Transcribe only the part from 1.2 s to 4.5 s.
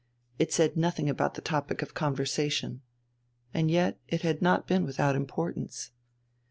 the topic of the conversation. And yet it had